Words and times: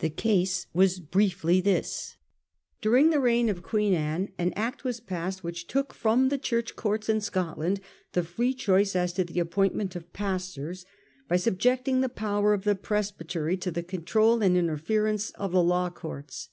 The 0.00 0.10
case 0.10 0.66
was 0.74 0.98
briefly 0.98 1.60
this. 1.60 2.16
During 2.80 3.10
the 3.10 3.20
reign 3.20 3.48
of 3.48 3.62
Queen 3.62 3.94
Anne 3.94 4.32
an 4.36 4.52
Act 4.56 4.82
was 4.82 4.98
passed 4.98 5.44
which 5.44 5.68
took 5.68 5.94
from 5.94 6.28
the 6.28 6.38
Church 6.38 6.74
courts 6.74 7.08
in 7.08 7.20
Scotland 7.20 7.80
the 8.14 8.24
free 8.24 8.52
choice 8.52 8.96
as 8.96 9.12
to 9.12 9.22
the 9.22 9.38
appointment 9.38 9.94
of 9.94 10.12
pastors 10.12 10.84
by 11.28 11.36
subjecting 11.36 12.00
the 12.00 12.08
power 12.08 12.52
of 12.52 12.64
the 12.64 12.74
presbytery 12.74 13.56
to 13.58 13.70
the 13.70 13.84
control 13.84 14.42
and 14.42 14.56
interference 14.56 15.30
of 15.36 15.52
the 15.52 15.62
law 15.62 15.88
courts. 15.88 16.48